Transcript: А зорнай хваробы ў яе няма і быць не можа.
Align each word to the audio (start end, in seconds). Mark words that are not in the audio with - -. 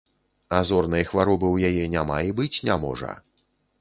А 0.59 0.61
зорнай 0.69 1.03
хваробы 1.11 1.47
ў 1.51 1.57
яе 1.73 1.83
няма 1.97 2.17
і 2.31 2.33
быць 2.41 2.61
не 2.71 2.79
можа. 2.87 3.11